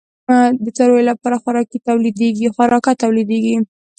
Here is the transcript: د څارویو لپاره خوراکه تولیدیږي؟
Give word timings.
د 0.63 0.65
څارویو 0.75 1.07
لپاره 1.11 1.41
خوراکه 1.43 1.77
تولیدیږي؟ 3.01 3.57